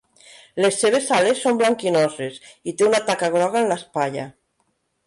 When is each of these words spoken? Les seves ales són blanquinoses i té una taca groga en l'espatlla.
Les 0.63 0.79
seves 0.83 1.09
ales 1.17 1.43
són 1.45 1.61
blanquinoses 1.61 2.41
i 2.73 2.77
té 2.81 2.89
una 2.89 3.05
taca 3.13 3.33
groga 3.39 3.65
en 3.65 3.73
l'espatlla. 3.75 4.31